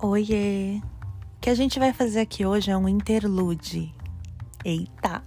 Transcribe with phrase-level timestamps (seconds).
[0.00, 0.80] Oiê!
[0.80, 3.92] O que a gente vai fazer aqui hoje é um interlude.
[4.64, 5.24] Eita!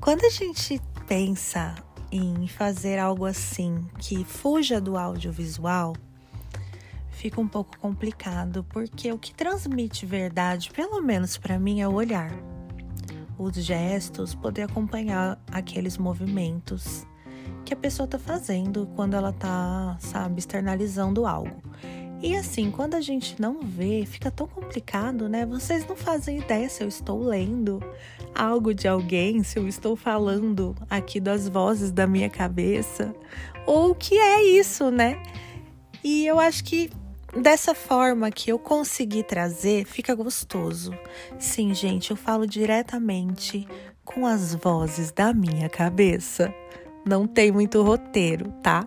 [0.00, 1.74] Quando a gente pensa
[2.12, 5.92] em fazer algo assim que fuja do audiovisual,
[7.10, 11.94] fica um pouco complicado, porque o que transmite verdade, pelo menos para mim, é o
[11.94, 12.30] olhar.
[13.36, 17.04] Os gestos, poder acompanhar aqueles movimentos
[17.64, 21.60] que a pessoa tá fazendo quando ela tá, sabe, externalizando algo.
[22.20, 25.46] E assim, quando a gente não vê, fica tão complicado, né?
[25.46, 27.80] Vocês não fazem ideia se eu estou lendo
[28.34, 33.14] algo de alguém, se eu estou falando aqui das vozes da minha cabeça,
[33.64, 35.22] ou o que é isso, né?
[36.02, 36.90] E eu acho que
[37.40, 40.92] dessa forma que eu consegui trazer, fica gostoso.
[41.38, 43.66] Sim, gente, eu falo diretamente
[44.04, 46.52] com as vozes da minha cabeça.
[47.06, 48.84] Não tem muito roteiro, tá?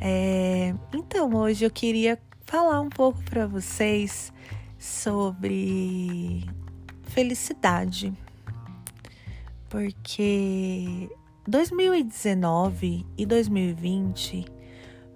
[0.00, 0.74] É...
[0.92, 4.32] Então, hoje eu queria falar um pouco para vocês
[4.78, 6.44] sobre
[7.02, 8.12] felicidade.
[9.68, 11.10] Porque
[11.46, 14.46] 2019 e 2020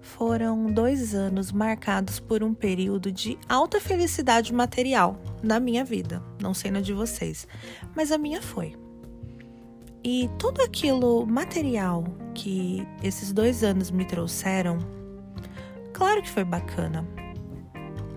[0.01, 6.21] foram dois anos marcados por um período de alta felicidade material na minha vida.
[6.39, 7.47] Não sei na de vocês,
[7.95, 8.75] mas a minha foi.
[10.03, 14.79] E tudo aquilo material que esses dois anos me trouxeram,
[15.93, 17.07] claro que foi bacana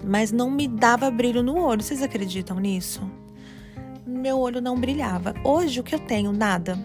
[0.06, 1.83] mas não me dava brilho no olho.
[1.83, 3.00] Vocês acreditam nisso?
[4.06, 5.34] Meu olho não brilhava.
[5.42, 6.33] Hoje o que eu tenho?
[6.33, 6.78] Nada.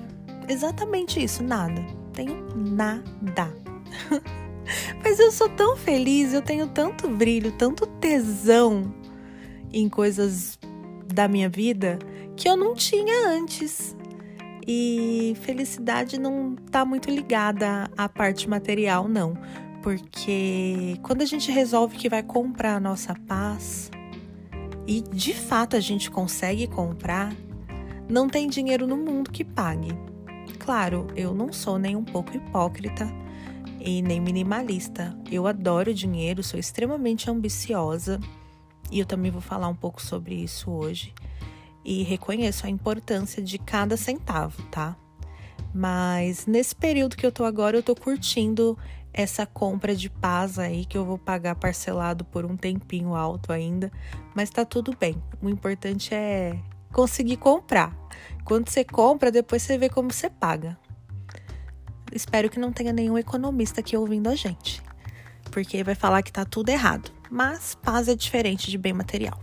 [0.47, 1.85] Exatamente isso, nada.
[2.13, 3.53] Tenho nada.
[5.03, 8.93] mas eu sou tão feliz, eu tenho tanto brilho, tanto tesão
[9.71, 10.57] em coisas
[11.13, 11.99] da minha vida
[12.35, 13.95] que eu não tinha antes.
[14.67, 19.35] E felicidade não tá muito ligada à parte material, não
[19.89, 23.89] porque quando a gente resolve que vai comprar a nossa paz,
[24.85, 27.35] e de fato a gente consegue comprar,
[28.07, 29.89] não tem dinheiro no mundo que pague.
[30.59, 33.11] Claro, eu não sou nem um pouco hipócrita
[33.79, 35.17] e nem minimalista.
[35.31, 38.19] Eu adoro dinheiro, sou extremamente ambiciosa
[38.91, 41.15] e eu também vou falar um pouco sobre isso hoje.
[41.83, 44.95] E reconheço a importância de cada centavo, tá?
[45.73, 48.77] Mas nesse período que eu tô agora, eu tô curtindo
[49.13, 53.91] essa compra de paz aí que eu vou pagar parcelado por um tempinho alto ainda,
[54.35, 55.21] mas tá tudo bem.
[55.41, 56.59] O importante é
[56.91, 57.95] conseguir comprar.
[58.43, 60.77] Quando você compra, depois você vê como você paga.
[62.11, 64.81] Espero que não tenha nenhum economista aqui ouvindo a gente,
[65.51, 67.11] porque vai falar que tá tudo errado.
[67.29, 69.39] Mas paz é diferente de bem material.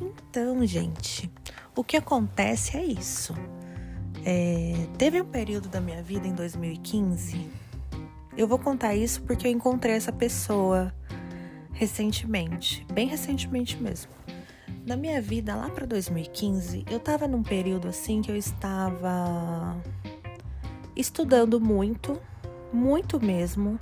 [0.00, 1.30] Então, gente,
[1.74, 3.34] o que acontece é isso.
[4.28, 7.48] É, teve um período da minha vida em 2015.
[8.36, 10.92] Eu vou contar isso porque eu encontrei essa pessoa
[11.72, 14.10] recentemente, bem recentemente mesmo.
[14.84, 19.80] Na minha vida, lá para 2015, eu tava num período assim que eu estava
[20.96, 22.20] estudando muito,
[22.72, 23.78] muito mesmo,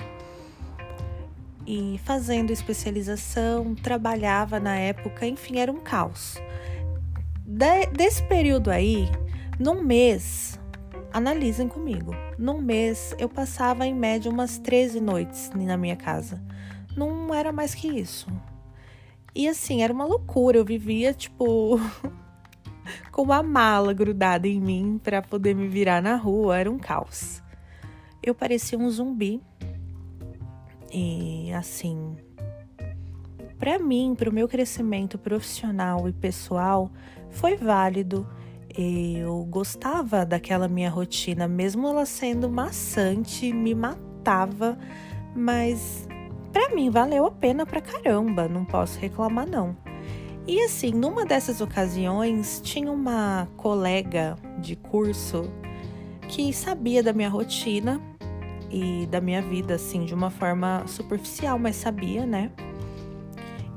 [1.67, 6.37] e fazendo especialização, trabalhava na época, enfim, era um caos.
[7.47, 9.09] De, desse período aí,
[9.59, 10.59] num mês,
[11.13, 16.43] analisem comigo, num mês eu passava em média umas 13 noites na minha casa.
[16.97, 18.29] Não era mais que isso.
[19.35, 20.59] E assim, era uma loucura.
[20.59, 21.81] Eu vivia, tipo,
[23.11, 26.59] com uma mala grudada em mim para poder me virar na rua.
[26.59, 27.43] Era um caos.
[28.23, 29.41] Eu parecia um zumbi.
[30.93, 32.17] E assim,
[33.59, 36.91] para mim, para o meu crescimento profissional e pessoal,
[37.31, 38.25] foi válido
[38.77, 44.77] eu gostava daquela minha rotina, mesmo ela sendo maçante, me matava,
[45.35, 46.09] mas
[46.53, 49.77] para mim valeu a pena pra caramba, não posso reclamar não.
[50.47, 55.51] E assim, numa dessas ocasiões, tinha uma colega de curso
[56.29, 58.01] que sabia da minha rotina
[58.71, 62.51] e da minha vida assim de uma forma superficial, mas sabia, né?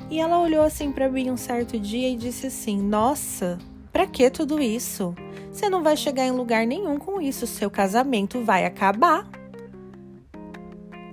[0.09, 3.57] E ela olhou assim para mim um certo dia e disse assim: "Nossa,
[3.97, 5.15] para que tudo isso?
[5.51, 9.27] Você não vai chegar em lugar nenhum com isso, seu casamento vai acabar.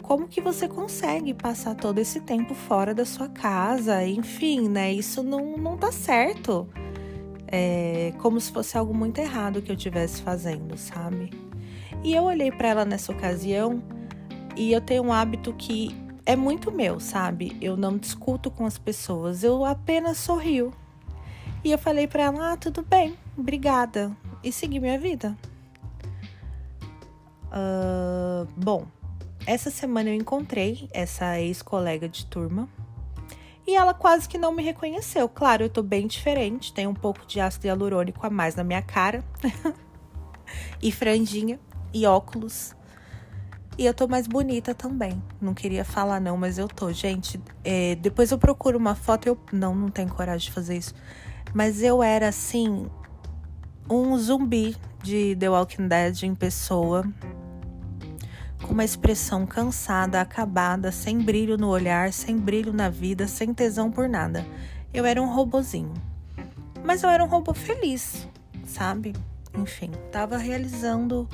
[0.02, 4.06] Como que você consegue passar todo esse tempo fora da sua casa?
[4.06, 4.92] Enfim, né?
[4.92, 6.68] Isso não, não tá certo.
[7.46, 11.30] É como se fosse algo muito errado que eu estivesse fazendo, sabe?
[12.02, 13.82] E eu olhei para ela nessa ocasião
[14.54, 15.96] e eu tenho um hábito que
[16.26, 17.56] é muito meu, sabe?
[17.62, 20.70] Eu não discuto com as pessoas, eu apenas sorrio.
[21.64, 24.14] E eu falei para ela: ah, tudo bem, obrigada.
[24.42, 25.36] E segui minha vida.
[27.46, 28.86] Uh, bom,
[29.46, 32.68] essa semana eu encontrei essa ex-colega de turma
[33.66, 35.28] e ela quase que não me reconheceu.
[35.28, 38.82] Claro, eu tô bem diferente, tem um pouco de ácido hialurônico a mais na minha
[38.82, 39.24] cara,
[40.82, 41.58] e franjinha,
[41.92, 42.74] e óculos.
[43.78, 45.20] E eu tô mais bonita também.
[45.40, 46.92] Não queria falar, não, mas eu tô.
[46.92, 49.26] Gente, é, depois eu procuro uma foto.
[49.26, 50.94] Eu não, não tenho coragem de fazer isso.
[51.52, 52.86] Mas eu era assim,
[53.88, 57.04] um zumbi de The Walking Dead em pessoa
[58.64, 63.90] com uma expressão cansada, acabada, sem brilho no olhar, sem brilho na vida, sem tesão
[63.90, 64.44] por nada.
[64.92, 65.92] Eu era um robozinho.
[66.82, 68.26] Mas eu era um robô feliz,
[68.64, 69.14] sabe?
[69.54, 71.28] Enfim, estava realizando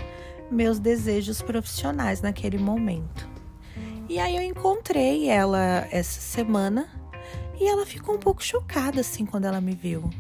[0.51, 3.29] meus desejos profissionais naquele momento.
[4.09, 6.89] E aí eu encontrei ela essa semana
[7.61, 10.11] e ela ficou um pouco chocada assim quando ela me viu.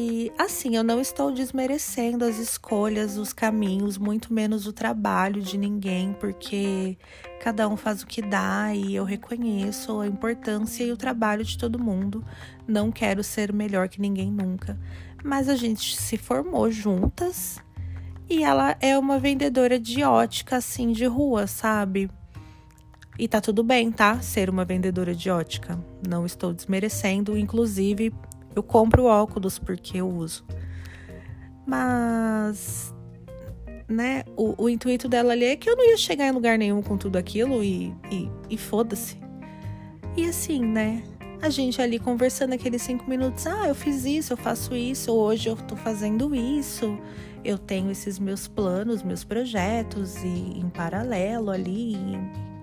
[0.00, 5.58] E assim, eu não estou desmerecendo as escolhas, os caminhos, muito menos o trabalho de
[5.58, 6.96] ninguém, porque
[7.40, 11.58] cada um faz o que dá e eu reconheço a importância e o trabalho de
[11.58, 12.24] todo mundo.
[12.64, 14.78] Não quero ser melhor que ninguém nunca,
[15.24, 17.60] mas a gente se formou juntas
[18.30, 22.08] e ela é uma vendedora de ótica assim de rua, sabe?
[23.18, 24.20] E tá tudo bem, tá?
[24.20, 25.76] Ser uma vendedora de ótica.
[26.06, 28.14] Não estou desmerecendo, inclusive
[28.54, 30.44] eu compro óculos porque eu uso.
[31.66, 32.94] Mas,
[33.88, 36.80] né, o, o, intuito dela ali é que eu não ia chegar em lugar nenhum
[36.80, 39.18] com tudo aquilo e, e, e foda-se.
[40.16, 41.02] E assim, né,
[41.42, 45.48] a gente ali conversando aqueles cinco minutos, ah, eu fiz isso, eu faço isso, hoje
[45.48, 46.98] eu tô fazendo isso,
[47.44, 52.57] eu tenho esses meus planos, meus projetos e em paralelo ali, e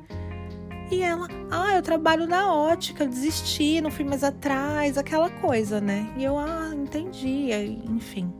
[1.02, 6.12] ela, ah, eu trabalho na ótica, desisti, não fui mais atrás, aquela coisa, né?
[6.18, 7.50] E eu, ah, entendi,
[7.90, 8.34] enfim.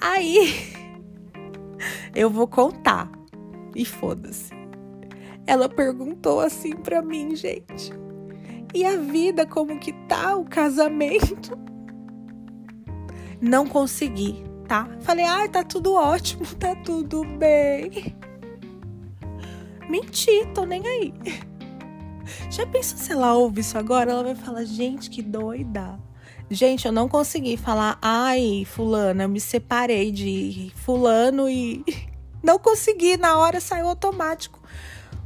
[0.00, 0.54] Aí,
[2.14, 3.10] eu vou contar.
[3.74, 4.54] E foda-se.
[5.46, 7.92] Ela perguntou assim pra mim, gente.
[8.74, 10.36] E a vida, como que tá?
[10.36, 11.56] O casamento?
[13.40, 14.88] Não consegui, tá?
[15.00, 18.16] Falei, ah, tá tudo ótimo, tá tudo bem.
[19.88, 21.14] Menti, tô nem aí.
[22.50, 24.10] Já pensou se ela ouve isso agora?
[24.10, 25.98] Ela vai falar, gente, que doida.
[26.50, 31.84] Gente, eu não consegui falar, ai, fulana, eu me separei de fulano e
[32.42, 34.60] não consegui, na hora saiu automático.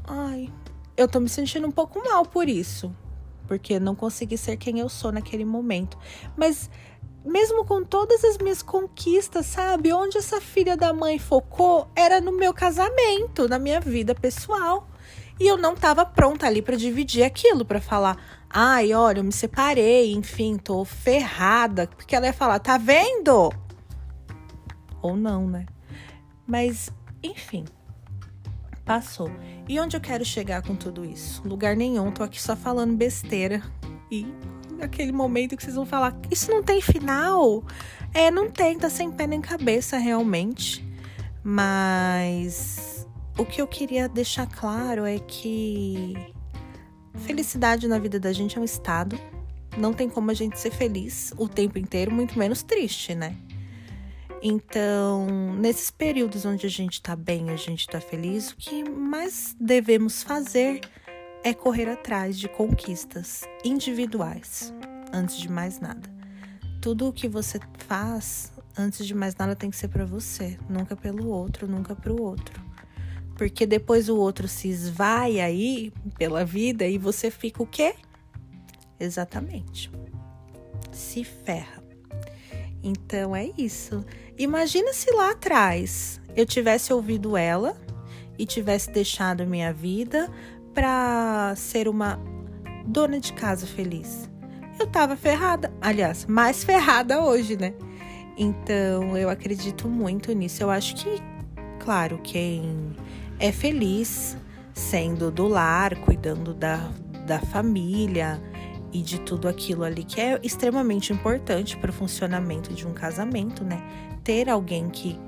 [0.07, 0.51] Ai,
[0.97, 2.95] eu tô me sentindo um pouco mal por isso,
[3.47, 5.99] porque não consegui ser quem eu sou naquele momento.
[6.37, 6.71] Mas
[7.25, 9.93] mesmo com todas as minhas conquistas, sabe?
[9.93, 14.89] Onde essa filha da mãe focou era no meu casamento, na minha vida pessoal.
[15.39, 18.17] E eu não estava pronta ali para dividir aquilo, para falar:
[18.49, 21.87] "Ai, olha, eu me separei, enfim, tô ferrada".
[21.87, 23.53] Porque ela ia falar: "Tá vendo?"
[25.03, 25.67] Ou não, né?
[26.47, 26.91] Mas,
[27.23, 27.65] enfim,
[28.85, 29.31] passou.
[29.69, 31.47] E onde eu quero chegar com tudo isso?
[31.47, 33.63] Lugar nenhum, tô aqui só falando besteira
[34.11, 34.27] e
[34.85, 37.65] aquele momento que vocês vão falar: Isso não tem final?
[38.13, 40.85] É, não tem, tá sem pé nem cabeça realmente.
[41.43, 43.07] Mas
[43.39, 46.15] o que eu queria deixar claro é que
[47.15, 49.19] felicidade na vida da gente é um estado.
[49.79, 53.37] Não tem como a gente ser feliz o tempo inteiro, muito menos triste, né?
[54.43, 55.27] Então,
[55.59, 60.23] nesses períodos onde a gente tá bem, a gente tá feliz, o que mais devemos
[60.23, 60.81] fazer
[61.43, 64.73] é correr atrás de conquistas individuais,
[65.13, 66.09] antes de mais nada.
[66.81, 70.97] Tudo o que você faz, antes de mais nada, tem que ser para você, nunca
[70.97, 72.61] pelo outro, nunca para o outro.
[73.37, 77.95] Porque depois o outro se esvai aí pela vida e você fica o quê?
[78.99, 79.91] Exatamente.
[80.93, 81.83] Se ferra.
[82.83, 84.05] Então é isso.
[84.39, 87.77] Imagina se lá atrás eu tivesse ouvido ela
[88.39, 90.31] e tivesse deixado minha vida
[90.75, 92.19] para ser uma
[92.87, 94.31] dona de casa feliz.
[94.79, 97.75] Eu tava ferrada, aliás, mais ferrada hoje, né?
[98.37, 100.63] Então eu acredito muito nisso.
[100.63, 101.23] Eu acho que,
[101.79, 102.95] claro, quem
[103.39, 104.37] é feliz
[104.73, 106.91] sendo do lar, cuidando da,
[107.27, 108.41] da família
[108.93, 113.63] e de tudo aquilo ali que é extremamente importante para o funcionamento de um casamento,
[113.63, 113.83] né?
[114.25, 115.19] Ter alguém que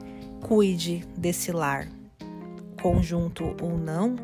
[0.40, 1.86] cuide desse lar,
[2.80, 4.16] conjunto ou não,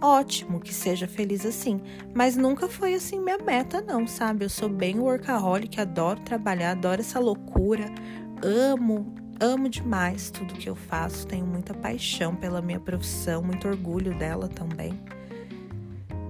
[0.00, 1.80] ótimo que seja feliz assim,
[2.14, 4.44] mas nunca foi assim minha meta não, sabe?
[4.44, 7.86] Eu sou bem workaholic, adoro trabalhar, adoro essa loucura,
[8.42, 14.16] amo, amo demais tudo que eu faço, tenho muita paixão pela minha profissão, muito orgulho
[14.18, 14.98] dela também.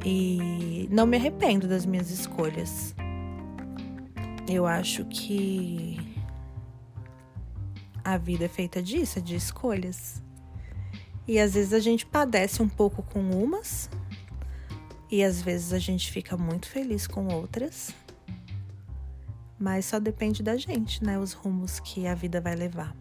[0.04, 2.94] E não me arrependo das minhas escolhas.
[4.48, 5.98] Eu acho que
[8.04, 10.22] a vida é feita disso, é de escolhas.
[11.26, 13.90] E às vezes a gente padece um pouco com umas,
[15.10, 17.94] e às vezes a gente fica muito feliz com outras.
[19.58, 21.18] Mas só depende da gente, né?
[21.18, 22.94] Os rumos que a vida vai levar.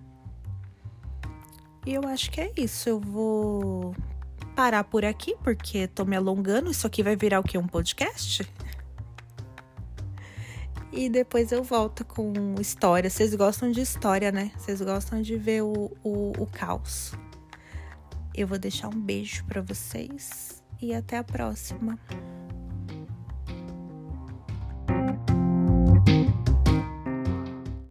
[1.86, 2.88] E eu acho que é isso.
[2.88, 3.96] Eu vou
[4.56, 6.72] parar por aqui, porque tô me alongando.
[6.72, 7.58] Isso aqui vai virar o quê?
[7.58, 8.50] Um podcast?
[10.94, 13.10] E depois eu volto com história.
[13.10, 14.52] Vocês gostam de história, né?
[14.58, 17.12] Vocês gostam de ver o, o, o caos.
[18.38, 21.98] Eu vou deixar um beijo para vocês e até a próxima.